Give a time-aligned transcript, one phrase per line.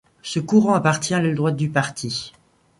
[0.23, 2.33] Ce courant appartient à l'aile droite du parti.